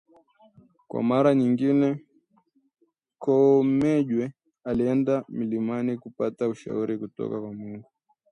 [0.89, 1.87] Kwa mara nyingine
[3.21, 7.85] Koomenjwe alienda mlimani kupata ushauri kutoka kwa Mungu